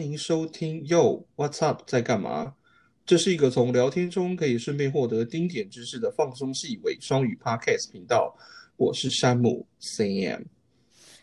[0.00, 2.54] 欢迎收听 Yo What's Up 在干嘛？
[3.04, 8.34] 这是一个从聊天中可以顺便获得丁点知识的放松系伪双语 Podcast 频道。
[8.78, 10.46] 我是山姆 Sam。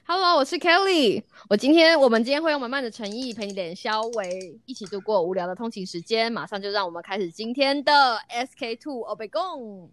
[0.06, 1.24] Hello，我是 Kelly。
[1.50, 6.32] 我今天我们今天会用满满的诚意陪你点消微，一起度过无聊的通勤时间。
[6.32, 9.90] 马上就让我们开始今天的 SK Two 欧贝贡。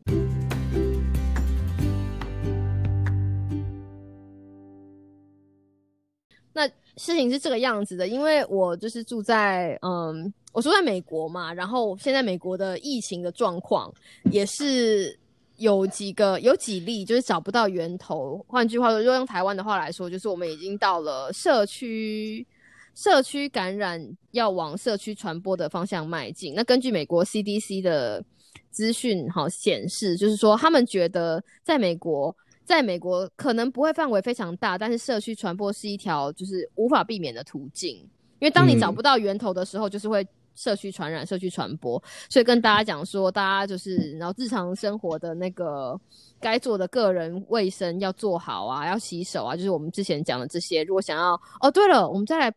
[6.56, 13.92] 那事情是这个样子的，因为我就是住在嗯，我住在美国嘛，然后现在美国的疫情的状况
[14.30, 15.18] 也是
[15.56, 18.44] 有几个有几例就是找不到源头。
[18.48, 22.46] 换句话说，如果用台湾的话来说，就是我们已经到了社区
[22.94, 26.54] 社区感染要往社区传播的方向迈进。
[26.54, 28.24] 那根据美国 CDC 的
[28.70, 32.32] 资讯好显示，就是说他们觉得在美国。
[32.64, 37.96] 在美国可能不会范围非常大，但是社区传播是一条就是无法避免的途径，
[38.38, 42.02] 因为当你找不到源头的时候，就是会社区传染、社区传播。
[42.28, 46.00] 所以跟大家讲说，大家就是然后日常生活的那个
[46.40, 50.82] 该做的个人卫生要做好啊，要洗手啊，就是我们之前讲的这些。
[50.84, 52.54] 如果想要哦，对了，我们再来。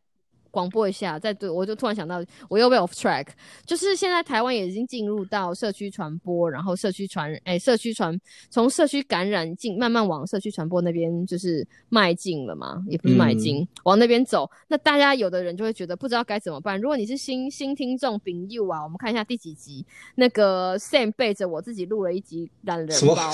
[0.58, 2.20] 广播一下，再对我就突然想到，
[2.50, 3.28] 我又被 off track。
[3.64, 8.20] 就是现在台湾也已经进入到社区传播，然后社区传，哎、欸，社区传
[8.50, 14.50] 从社区感染进，慢慢往社区传播那边就是迈进了嘛，也不是迈进，嗯、往那边走。
[14.68, 16.82] 那大家有的人就会觉得不知道该怎么办。
[16.82, 19.86] 如果你是新新听众丙 you 啊，我们看一下第几集，
[20.16, 23.32] 那个 Sam 背着我自己录了一集懒人包。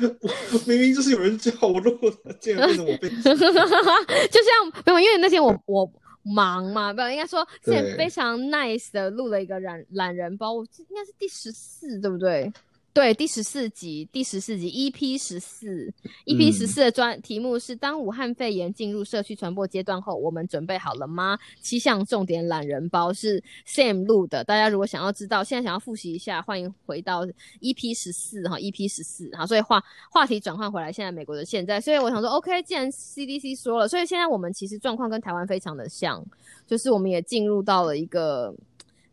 [0.66, 1.90] 明明就是有人叫我录
[2.24, 3.08] 的，竟然变成我被。
[3.08, 5.90] 就像没有，因为那天我我
[6.22, 12.52] 忙嘛，不应该说是非常 nice 的录了一个懒懒人包，我应该是第十四，对不对？
[13.00, 15.90] 对，第十四集，第十四集 EP 十四
[16.26, 21.38] ，EP 十四的专题目是：当武汉肺炎进入社区传播阶段后，我们准备好了吗？
[21.62, 27.24] 七项重点懒人包是 Sam 录的，大家如果想要知道，现在想要复习一下，欢迎回到
[27.62, 36.22] EP 十四哈，EP 十四哈，所以话话题转换回来，现在美国的现在，所以我想说，OK，既然 CDC 说了，所以现在我们其实状况跟台湾非常的像，
[36.66, 38.54] 就是我们也进入到了一个，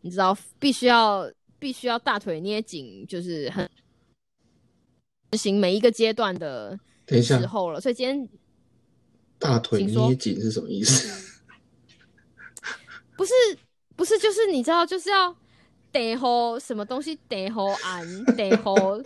[0.02, 1.32] 你知道，必须要。
[1.60, 3.70] 必须要大腿捏紧，就是很
[5.32, 6.78] 执行每一个阶段的
[7.24, 7.82] 时候了。
[7.82, 8.30] 所以今天
[9.40, 11.36] 大腿捏紧是什么意思？
[13.16, 13.34] 不是，
[13.96, 15.36] 不是，就是你知道，就是要
[15.92, 19.02] 得吼什么东西得吼安得吼，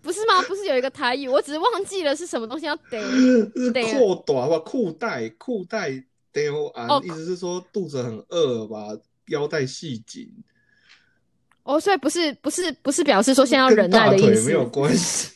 [0.00, 0.40] 不是吗？
[0.48, 3.00] 不是有一个台语，我只是忘记了是什么东西要得
[3.72, 4.58] 得裤短吧？
[4.60, 8.88] 裤带裤带得吼安，意思是说肚子很饿吧？
[9.26, 10.32] 腰带系紧。
[11.62, 15.30] 哦，所以不是不是不是表示说现在要忍耐的意思，没有关系，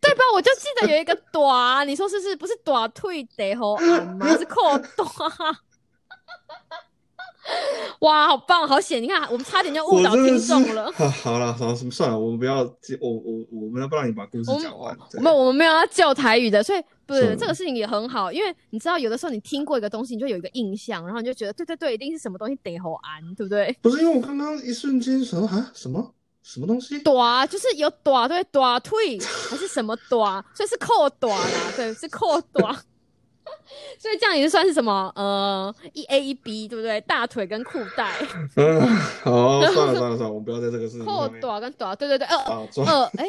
[0.00, 0.20] 对吧？
[0.34, 3.76] 我就记得有一个 短，你说是是不是短腿得吼
[4.18, 4.28] 吗？
[4.36, 5.08] 是扣短。
[8.00, 9.02] 哇，好棒，好险！
[9.02, 10.90] 你看，我们差点就误导听众了。
[10.92, 14.96] 好了，好了，算了，我们不要，我我我们要不让你把故事讲完。
[15.14, 23.76] 我们我们没有要教台语的，所以不是这个事情也很好，因为你知道，有的时候你听过一个东西，你就有一个印象，然后你就觉得，对对对，一定是什么东西得吼安，对不对？
[23.82, 26.98] 不是因为我刚刚一瞬间说啊，什么什么东西？
[27.00, 29.18] 短就是有短对短腿
[29.48, 32.74] 还是什么短，所以是扣短啦，对，是扣短。
[33.98, 35.12] 所以这样也是算是什么？
[35.14, 37.00] 呃，一 A 一 B，对不对？
[37.02, 38.14] 大腿跟裤带。
[38.56, 38.80] 嗯，
[39.22, 41.04] 好，算了算了算了，我们不要在这个事情。
[41.04, 42.36] 后短跟短，对对对，二
[42.86, 43.26] 二哎，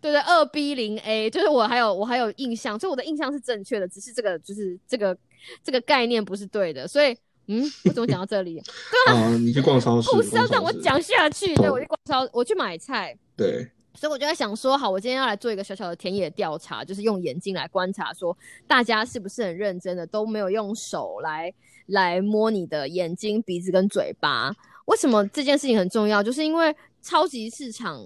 [0.00, 5.16] 对对，二 B 零 A，就是我还有我还有印象，所以我的印象是正确的，只是这个就是这个
[5.62, 7.16] 这个概念不是对的，所以
[7.46, 8.62] 嗯，我怎么讲到这里？
[9.06, 11.54] 对啊，你去逛超市，不是要让我讲下去？
[11.56, 13.16] 对，我去逛超，我去买菜。
[13.36, 13.70] 对。
[13.94, 18.36] 所以我就在想说，好，我今天要来做一个小小的田野调查，就是用眼睛来观察，说
[18.66, 21.52] 大家是不是很认真的，都没有用手来
[21.86, 24.50] 来摸你的眼睛、鼻子跟嘴巴。
[24.86, 26.22] 为什么这件事情很重要？
[26.22, 28.04] 就是因为超级市场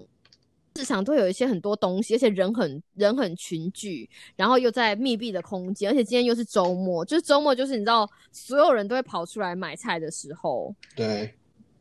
[0.74, 10.74] 市场都有一些很多东西，而且人很人很群聚，然后又在密闭的空间，而且今天又是周末，就是周末就是你知道，所有人都会跑出来买菜的时候。
[10.94, 11.32] 对。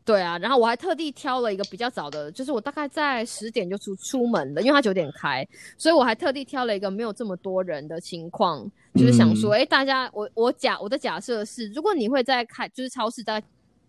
[0.06, 5.46] 对啊，然后我还特地挑了一个比较早的，就是我大概在十点就出出门了，因为它九点开，
[5.80, 8.64] 所以我还特地挑了一个没有这么多人的情况，
[8.94, 13.42] 就是想说，哎、嗯，大家，我我假我的假设是，如果你会在开，就是超市在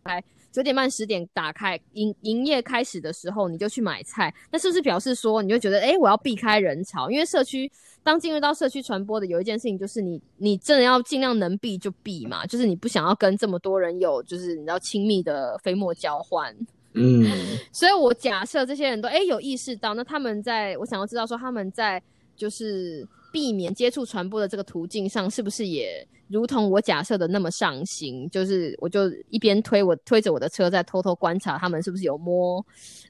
[0.05, 0.25] 开
[0.57, 7.71] 九点半十点打开营营业开始的时候，你就去买菜，那是不是表示说，你就觉得，哎，我要避开人潮，因为社区
[8.03, 16.57] 当进入到社区传播的有一件事情，就是你你真的要尽量能避就避嘛，就是你不想要跟这么多人有就是你知道亲密的飞沫交换。
[16.95, 17.27] 嗯，
[17.71, 22.03] 所以我假设这些人都哎有意识到，那他们在我想要知道说他们在
[22.35, 28.29] 就是避免接触传播的这个途径上，是不是也如同我假设的那么上心？
[28.31, 32.65] 就是我就一边推我推着我的车，在偷偷观察他们是不是有摸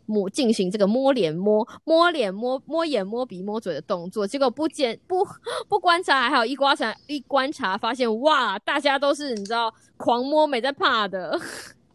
[0.05, 4.27] 摸进行这个摸脸、摸摸脸、摸摸眼、摸鼻、摸嘴的动作。
[4.27, 5.27] 结果不见不
[5.69, 11.41] 不观察还好，一观察一观察发现，哇，大家都是你知道狂摸没在怕的。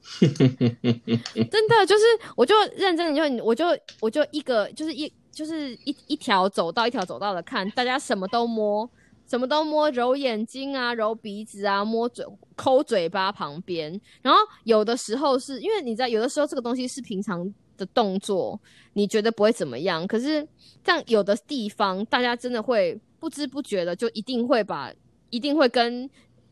[0.20, 2.04] 真的就是，
[2.36, 3.66] 我就认真的就，我就
[4.00, 8.90] 我就一个就是一就是一一条走道一条走道的看，大家什么都摸，
[9.32, 12.26] 什么都摸，揉眼睛啊，揉鼻子啊，摸嘴
[12.58, 13.90] 抠嘴巴旁边。
[14.22, 18.60] 然后有的时候是因为你知道，有的时候这个东西是平常的动作，
[18.92, 20.46] 你觉得不会怎么样，可是
[20.84, 24.94] 这样有的地方，大家真的会不知不觉的就一定会把，
[25.30, 26.10] 一定会跟。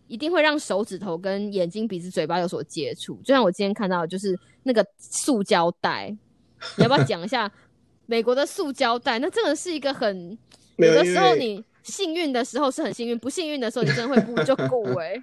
[0.07, 6.09] 一定会让手指头跟眼睛、鼻子、嘴巴有所接触，就像我今天看到，就是那个塑胶袋，
[6.77, 7.51] 你要不要讲一下
[8.07, 9.19] 美国的塑胶袋？
[9.19, 10.35] 那真的是一个很
[10.77, 15.21] 有的时候你幸运的时候是很幸运，不幸运的时候你真的会不 就顾哎。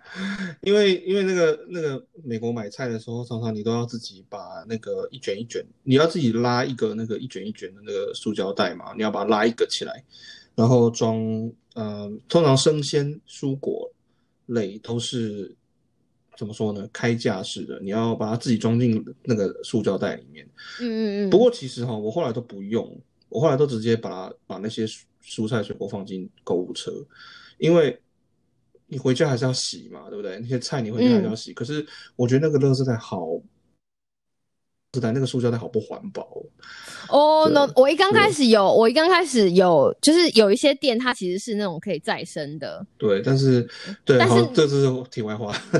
[0.62, 10.04] 因为因为那个那个美国买菜的时候，常常你都要自己把那个一卷一卷，你要自己拉一个那个一卷一卷的那个塑胶袋嘛，你要把它拉一个起来，
[10.54, 11.18] 然后装
[11.74, 13.90] 呃，通常生鲜蔬果。
[14.50, 15.52] 类都是
[16.38, 16.88] 怎么说呢？
[16.92, 20.48] 开架式的，你要把它自己装进那个塑胶袋里面。
[20.80, 21.30] 嗯嗯嗯。
[21.30, 22.96] 不过其实哈，我后来都不用，
[23.28, 24.86] 我后来都直接把把那些
[25.26, 26.92] 蔬菜水果放进购物车，
[27.58, 28.00] 因为
[28.86, 30.38] 你回家还是要洗嘛，对不对？
[30.38, 31.52] 那些菜你回家还是要洗。
[31.52, 31.84] 可是
[32.14, 33.26] 我觉得那个垃圾袋好。
[35.00, 36.26] 袋那个塑胶袋好不环保
[37.08, 37.48] 哦。
[37.52, 42.84] 那我一刚开始有，我一刚开始有，就是有一些店它其实是那种可以再生的。
[42.98, 43.68] 对，但是
[44.04, 45.54] 对，好，这是题外话。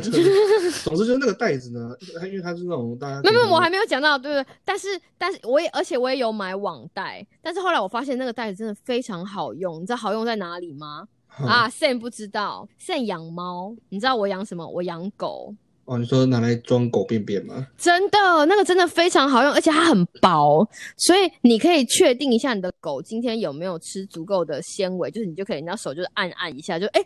[0.85, 4.55] 总之就是那个袋子呢，因为它是那种大家没有，我还没有讲到，对不对？
[4.65, 4.89] 但是
[5.19, 11.09] 但是我也而且我也有买网袋，但是后来我发现那个袋子真的非常好用，你知道好用在哪里吗？
[11.39, 14.67] 啊，Sam 不知道，Sam 养猫，你知道我养什么？
[14.67, 15.55] 我养狗。
[15.87, 17.65] 哦，你说拿来装狗便便吗？
[17.79, 27.01] 真的，那个真的非常好用，而且它很薄，所以你可以确定一下你的狗今天有没有吃足够的纤维，就是你就可以，你要手就是按按一下，就哎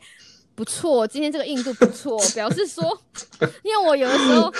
[0.54, 2.82] 不错，今天这个硬度不错，表示说，
[3.62, 4.50] 因为我有的时候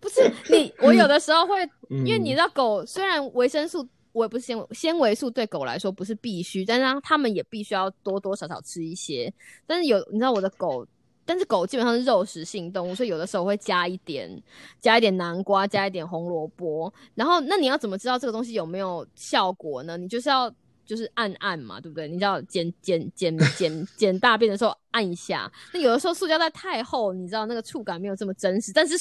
[0.00, 9.30] 不是你，我有的时候会，因为你知道狗虽然维生素，我也不是纤维纤维素对狗来说不是必须，但是它们也必须要多多少少吃一些，
[9.66, 10.86] 但是有你知道我的狗。
[11.26, 14.42] 但是狗基本上是肉食性动物，所以有的时候会加一点，
[14.80, 16.90] 加一点南瓜，加一点红萝卜。
[17.14, 19.96] 然后，那你要怎么知道这个东西有没有效果呢？
[19.96, 20.48] 你就是要
[20.86, 22.06] 就是按按嘛，对不对？
[22.06, 25.52] 你要捡捡捡捡捡大便的时候按一下。
[25.74, 28.72] 那有的时候塑胶袋太厚，你知道那个触感没有这么真实。
[28.72, 28.96] 但是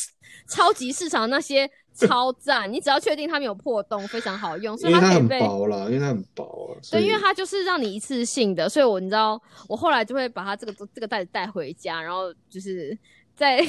[0.50, 1.70] 超级市场那些。
[1.96, 2.72] 超赞！
[2.72, 6.78] 你只要确定它没有破洞，非常好用， 所以它很薄了，因为它很薄啊。
[6.92, 12.98] 对，因为它就是让你一次性的，所以我你知道，我后来就会把它这个这个袋子带回家，然后就是
[13.36, 13.66] 在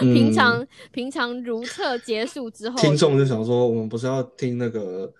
[0.00, 5.12] 平常平常如厕结束之后，听众就想说，我们不是要听那个。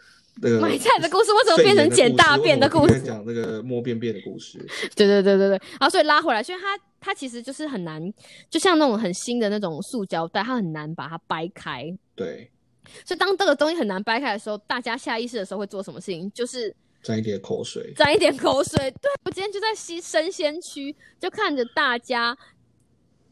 [0.61, 3.00] 买菜的故事为什么变成捡大便的故事？
[3.03, 4.59] 讲那个摸便便的故事。
[4.97, 8.03] 对对对对对，然后所以拉回来，所以它它其实就是很难，
[8.50, 11.97] 就像那种很新的那种塑胶袋，它很难把它掰开。
[12.14, 12.50] 对。
[13.05, 16.31] 所以当这个东西很难掰开的时候，大家下意识的时候会做什么事情？
[16.32, 18.90] 就是沾一点口水，沾一点口水。
[19.00, 22.36] 对我今天就在吸生鲜区，就看着大家，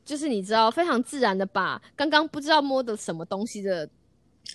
[0.04, 3.88] 就是你知道非常自然的把刚刚不知道摸的什么东西的。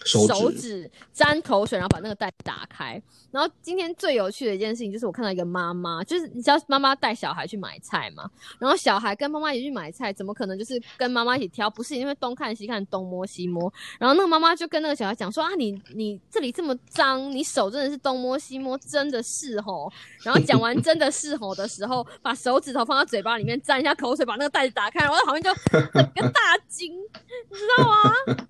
[0.06, 3.01] 手指沾口水，然后把那个袋打开。
[3.32, 8.29] 然后今天最有趣的一件事情就是，我看到一个妈妈，就是你知道妈妈带小孩去买菜嘛？
[8.58, 11.70] 然后小孩跟妈妈一起去买菜，怎么可能就是跟妈妈一起挑？
[11.70, 13.72] 不是因为东看西看，东摸西摸。
[14.00, 19.91] 然后那个妈妈就跟那个小孩讲说：“啊，你你这里这么脏，你手真的是东摸西摸，真的是吼。”
[20.24, 25.53] 然后讲完真的是吼的时候，把手指头放到嘴巴里面沾一下口水，把那个袋子打开，然后在旁边就
[25.94, 28.47] 整个大惊，你知道吗？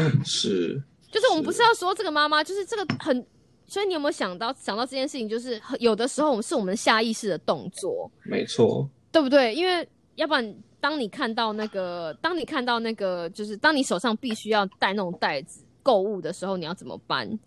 [0.24, 3.24] 是，就是我们不是要说这个妈妈，就是这个很，
[3.66, 5.28] 所以你有没有想到想到这件事情？
[5.28, 9.54] 就是有的时候我们是我们下意识的动作，没错，对不对？
[9.54, 17.38] 因为要不然，当你看到那个，当你看到那个，就是当你手上必须要带那种袋子购物的时候，你要怎么办？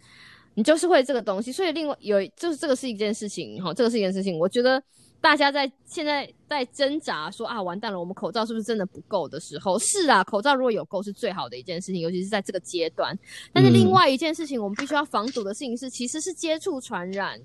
[0.53, 1.51] 你就是会这个东西。
[1.51, 4.81] 所以另外有，就是这个是一件事情，哈，这个是一件事情，我觉得。
[5.21, 9.79] 大家在现在在挣扎说啊，完蛋了，我们口罩是不是真的不够的时候？
[9.79, 13.17] 是啊，口罩如果有够是最好的一件事情，尤其是在这个阶段。
[13.51, 17.41] 但是另外一件事情，我们必须要防堵的事情是，其实是接触传染，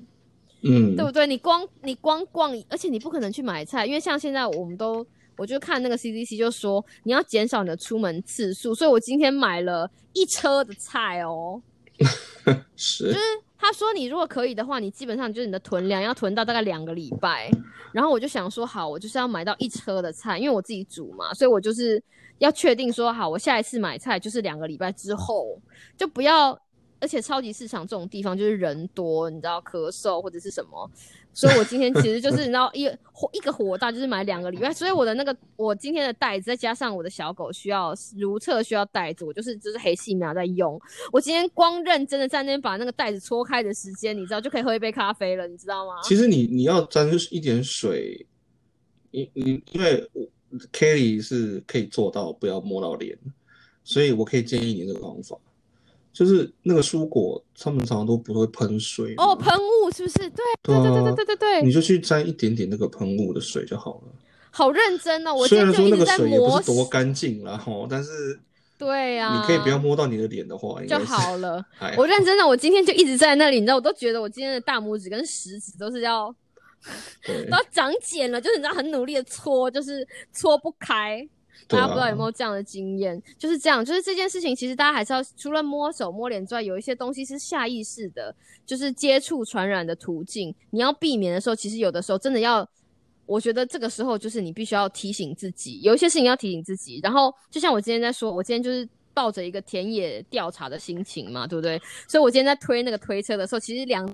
[0.62, 1.26] 嗯，对不对？
[1.26, 5.06] 你光你光逛，而且你不可能去买菜，因为像现在我们都，
[5.38, 11.62] 我就看那个 CDC 就说你要减少你的出门次数，所以我今天买了一车的菜哦，
[12.76, 13.20] 是，就是。
[13.60, 17.50] 他说你如果可以的话，你基本上就是你的囤粮要囤到大概两个礼拜。
[17.92, 22.02] 然后我就想说，好，我就是要买到一车的菜，因为我自己煮嘛，所以我就是
[22.38, 25.60] 要确定说，好，我下一次买菜就是两个礼拜之后，
[25.96, 26.58] 就不要。
[27.00, 30.90] 而且超级市场这种地方就是人多，你知道咳嗽或者是什么。
[31.32, 34.72] 所以我今天其实就是 你知道一火一个火大，就是买两个礼拜。
[34.72, 40.78] 所以我的那个我今天的袋子，再加上我的小狗需要如厕需要袋子，我就是就是黑细苗在用。
[41.12, 46.00] 我今天光认真的在那边把那个袋子搓开的时间，你知道就可以喝一杯咖啡了，你知道吗？
[46.02, 48.26] 其实你你要沾一点水，
[49.12, 50.26] 因因因为我
[50.72, 53.16] Kelly 是可以做到不要摸到脸，
[53.84, 55.38] 所以我可以建议你这个方法。
[56.12, 60.18] 就是那个蔬果他们常常都不会喷水哦喷雾是不是？
[60.30, 64.12] 对对对对对对对对你就去沾一点点那个喷雾的水就好了。
[64.50, 68.36] 好认真哦我现在说那个水也不是多干净了哈但是
[68.76, 71.64] 对呀你可以不要摸到你的脸的话就好了。
[71.96, 76.34] 我认真的我今天就一直在那里你知道我都觉得我今天的大拇指跟食指都是要
[77.26, 81.26] 都要长茧了就是你知道很努力的搓就是搓不开。
[81.68, 88.34] 大家不知道有没有这样的经验，就是这样，就是这件事情，其实大家还是要除了摸手摸脸之外，有一些东西是下意识的，
[88.66, 92.68] 就是接触传染的途径，你要避免的时候，其实有的时候真的要，
[93.26, 96.98] 我觉得这个时候就是你必须要提醒自己，有一些事情要提醒自己。
[97.02, 101.80] 然后就像我今天在说，我今天就是抱着一个田野调查的心情嘛，对不对？
[102.08, 104.04] 所以我今天在推那个推车的时候，其实两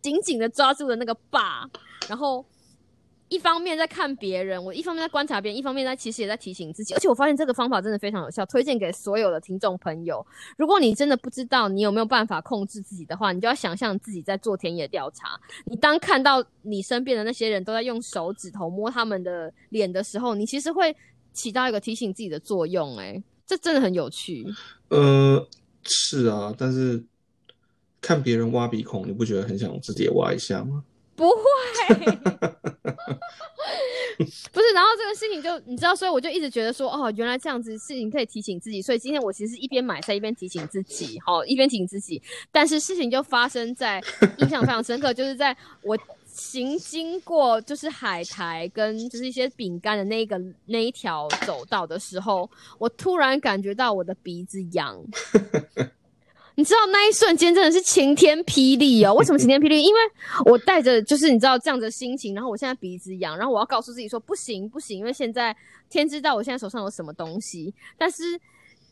[0.00, 1.68] 紧紧的抓住了那个把，
[2.08, 2.44] 然后。
[3.32, 6.92] 一方面在看别人，我一方面在观察别人，一方面在其实也在提醒自己。
[6.92, 10.24] 而且我发现这个方法真的非常有效，推荐给所有的听众朋友。
[10.58, 15.40] 如果你真的不知道你有没有办法控制自己的话，你就要想象自己在做田野调查。
[15.64, 20.94] 你当看到你身边的那些人都在用手指头摸他们的脸的时候，你其实会
[21.32, 22.98] 起到一个提醒自己的作用。
[22.98, 24.44] 哎，这真的很有趣。
[24.90, 25.48] 呃，
[25.84, 27.02] 是啊，但是
[28.02, 30.84] 看别人挖鼻孔，你不觉得很想自己也挖一下吗？
[31.16, 32.18] 不会。
[34.18, 38.82] 不是，然后这个事情就你知道，所以我就一直觉得说，哦，原来这样子事情可以提醒自己。
[38.82, 42.20] 所以今天我其实一边买菜一边提醒自己，好，一边提醒自己。
[42.50, 44.02] 但是事情就发生在
[44.38, 45.96] 印象非常深刻，就是在我
[46.26, 52.48] 行经过就是海苔跟就是一些饼干的那个那一条走道的时候，
[52.78, 55.00] 我突然感觉到我的鼻子痒。
[56.54, 59.14] 你知道那一瞬间真的是晴天霹雳哦！
[59.18, 59.82] 为什么晴天霹雳？
[59.82, 60.00] 因为
[60.44, 65.56] 我带着就是你知道这样的心情，然后我现在鼻子痒，然后我要告诉自己说不行不行，因为现在
[65.88, 68.40] 天知道我现在手上有什么东西，但是。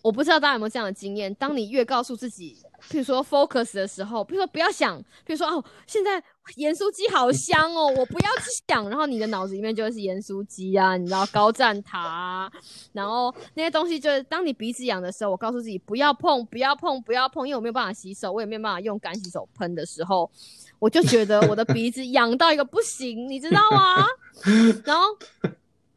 [0.02, 2.56] 我不知道大家有没有这样的经验，当你越告诉自己，
[2.88, 6.22] 譬如说 focus 的时候，譬如说不要想，譬如说哦，现在
[6.56, 12.50] 盐酥鸡好香哦，我不要去想，然后你的脑子里面就会是盐酥鸡啊，你知道高站塔，
[12.92, 20.30] 然后那些东西就是当你鼻子痒的时候，我告诉自己不要碰，不要碰，不要碰，因为我没有办法洗手，我也没有办法用干洗手喷的时候，
[20.78, 24.06] 我就觉得我的鼻子痒到一个不行，你知道吗？
[24.84, 25.04] 然后。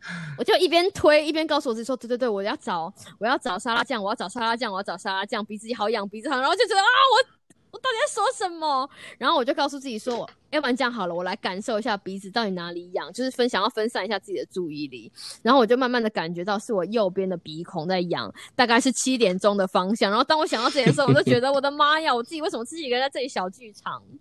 [0.37, 7.25] 我就一边推一边告诉我自己说：“对对对，我要找我要找沙拉酱，我要找沙拉酱，我要找沙拉酱，鼻子好痒，鼻子痒。”然后就觉得啊，我
[7.71, 8.89] 我到底在说什么？
[9.17, 15.09] 然后我就告诉自己说：“要不然这样好了，我来感受一下鼻子到底哪里痒，就是分想要分散一下自己的注意力。”
[15.41, 20.11] 然后我就慢慢的感觉到是我右边的鼻孔在痒，大概是七点钟的方向。
[20.11, 24.03] 然后当我想到这件事，我就觉得我的妈呀，我自己为什么自己一个人在这里小剧场？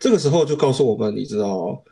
[0.00, 1.84] 这个时候就告诉我们，你知道。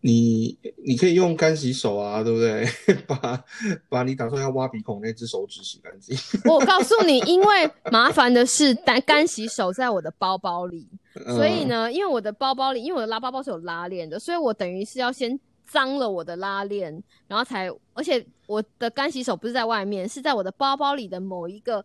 [0.00, 2.64] 你你可以用干洗手啊，对不对？
[3.06, 3.44] 把
[3.88, 6.16] 把你打算要挖鼻孔那只手指洗干净。
[6.48, 10.88] 我告诉你，因为麻烦的是干干洗手在我的包包里，
[11.26, 21.84] 所以呢，因为我的包包里，因为我的拉包包是有拉链的，所以我等于是要先脏了我的拉链，然后才，而且我的干洗手不是在外面，是在我的包包里的某一个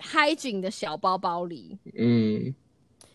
[0.00, 1.78] hygiene 的小包包里。
[1.96, 2.52] 嗯。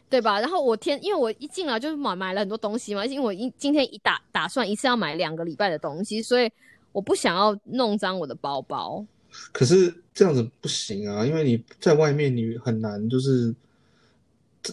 [0.09, 0.39] 对吧？
[0.39, 6.51] 然后我天，因为我一进来就是买买了很多东西嘛，因为我一今天一打打算一次要买两个礼拜的东西，所以
[6.91, 9.05] 我不想要弄脏我的包包。
[9.51, 13.53] 可是这样子不行啊，因为你在外面你很难，就是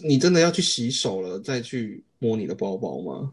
[0.02, 3.32] 你真的要去洗手了再去摸你的包包吗？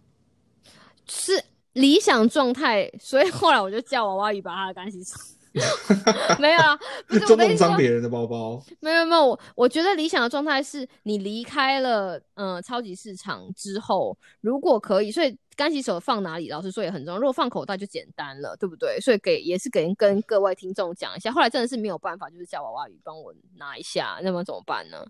[1.07, 1.41] 是
[1.71, 5.15] 理想状态，所以后来我就叫娃娃鱼把它的干洗手。
[6.39, 8.63] 没有啊， 不是我跟你说，别人的包包。
[8.79, 17.19] 没有没有，我我觉得理想的状态是你离开了嗯超级市场之后，如果可以，所以干洗手放哪里，老实说也很重要。
[17.19, 18.99] 如果放口袋就简单了，对不对？
[18.99, 21.31] 所以给也是给跟各位听众讲一下。
[21.31, 25.05] 后来真的是没有办法，就是叫娃娃鱼帮我拿一下，那么怎么办呢？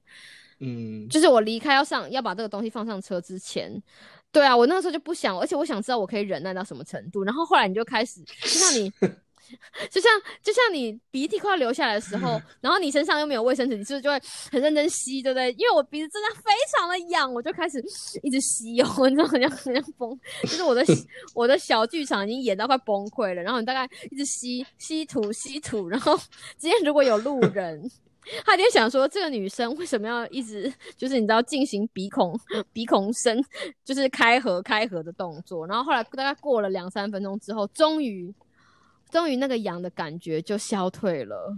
[0.60, 3.72] 嗯，就是我离开要上要把这个东西放上车之前，
[4.32, 7.24] 对啊，我那个时候就不想，而且我想知道我可以忍耐到什么程度。
[7.24, 8.92] 然后后来你就开始，就像你。
[9.90, 15.52] 就像就像你鼻涕快要流下来的时候， 然后你身上又没有卫生纸，你是不是就会很认真吸，对不对？
[15.54, 17.84] 因为我鼻子真的非常的痒，我就开始
[18.22, 20.84] 一直吸哦， 你知道，好像好像崩，就是我的
[21.34, 23.42] 我的小剧场已经演到快崩溃了。
[23.42, 26.18] 然后你大概一直吸吸吐吸吐，然后
[26.58, 27.90] 今天如果有路人。
[28.46, 32.34] 他一定想说，这个女生为什么要一直就是你知道进行鼻孔
[32.72, 33.44] 鼻孔声，
[33.84, 35.68] 就是开合开合的动作。
[35.68, 38.34] 然后后来大概过了两三分钟之后，终于
[39.14, 41.58] 终于那个痒的感觉就消退了。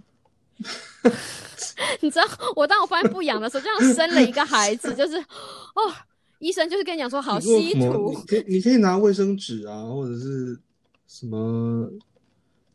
[2.02, 5.92] 你知道，我当我发现不痒的时候，就像生了一个孩子，就是哦，
[6.40, 10.60] 医生就是跟你讲说好稀土，你可以你可以拿卫生纸啊，或者是
[11.08, 11.90] 什么。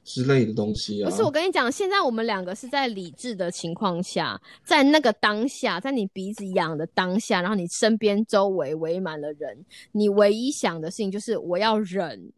[0.02, 12.32] 之类的东西啊，不是我跟你讲，现在我们两个是在理智的情况下，在那个当下，在你鼻子痒的当下，然后你身边周围围满了人，你唯一想的事情就是我要忍，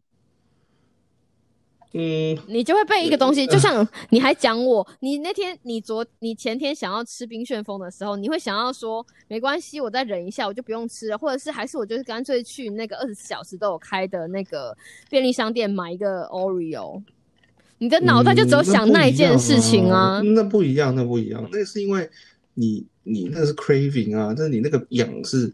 [1.95, 14.75] 嗯，你就会被一个东西，就像你还讲我，你那天你昨你前天想要吃冰旋风的时候，你会想要说没关系，我再忍一下，我就不用吃了，或者是还是我就是干脆去那个二十四小时都有开的那个
[15.09, 17.03] 便利商店买一个 Oreo。
[17.77, 20.21] 你的脑袋就只有想那一件事情啊？
[20.21, 21.47] 那不一样，那不一样。
[21.51, 22.09] 那是因为
[22.53, 25.51] 你，你那是 craving 啊，但是你那个痒是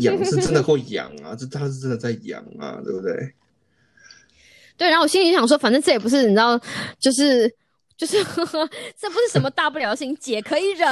[0.00, 3.34] 痒，是真的会痒啊，这它是真的在痒啊，对不对？
[4.82, 4.90] 对。
[4.90, 6.60] 然后我心里想说，反正这也不是你知道，
[6.98, 7.48] 就是
[7.96, 10.88] 就是呵呵 这不是什么大不了的事情，姐可以忍。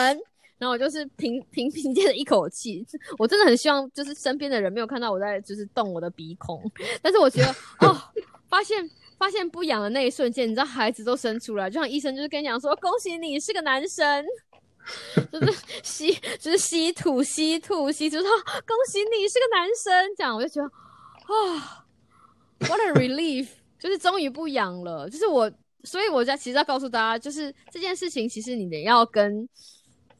[0.59, 2.87] 然后我就是平平 平静的一口气。
[3.19, 6.63] 我真的很希望，就是身边的人没有看到我在就是动我的鼻孔，
[7.03, 8.01] 但是我觉得哦，
[8.49, 8.89] 发现。
[9.21, 14.25] 发现不痒的那一瞬间，你知道孩子都生出来，就像医生就是跟你讲说：“恭喜你是个男生。
[15.31, 18.31] ”就是吸，就是吸吐，吸吐，吸吐，说
[18.67, 20.67] ：“恭喜你是个男生。”这样我就觉得
[21.35, 21.85] 啊
[22.61, 23.49] ，what a relief！
[23.81, 25.09] 就是终于不痒了。
[25.11, 25.51] 就是我，
[25.83, 29.49] 所以我在其实要告诉大家，就是这件事情，其实你得要跟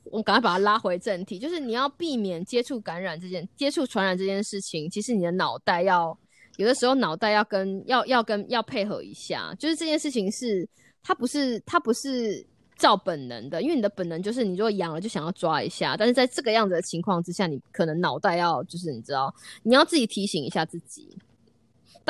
[0.05, 4.91] 我赶快把它拉回正题，就是你要避免接触感染这件、接触传染这件事情。
[4.91, 6.19] 其实你的脑袋要。
[6.57, 10.69] 有的时候脑袋要跟要要跟要配合一下，就是这件事情是
[11.03, 12.45] 它不是它不是
[12.77, 21.17] 照本能的，因为你的本能就是你如果痒了就想要抓一下，但是在这个样子的情况之下，你可能脑袋要就是你知道你要自己提醒一下自己。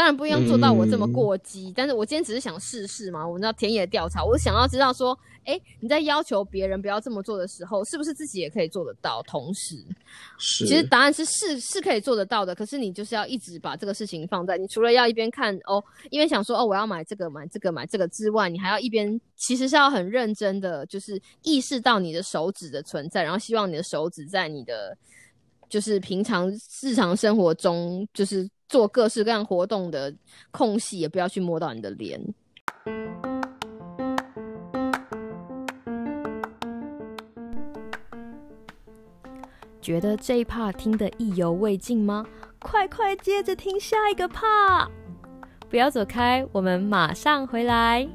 [0.00, 3.22] 当然不一样做到我这么过激，但是我今天只是想试试嘛。
[3.26, 9.22] 我们知道田野调查，我想要知道说，哎，你在要求别人不要这么做的时候，是不是自己也可以做得到？
[9.24, 9.76] 同时，
[10.38, 12.54] 是，其实答案是是是可以做得到的。
[12.54, 24.96] 可是你就是要一直把这个事情放在，你除了要一边看哦，一边想说哦，我要买这个买这个买这个之外，你还要一边其实是要很认真的，就是意识到你的手指的存在，然后希望你的手指在你的
[25.68, 28.48] 就是平常日常生活中就是。
[28.70, 30.14] 做各式各样活动的
[30.52, 32.20] 空隙，也不要去摸到你的脸。
[39.82, 42.24] 觉得这一 part 听得意犹未尽吗？
[42.60, 44.88] 快快接着听下一个 part！
[45.68, 48.08] 不要走开，我们马上回来。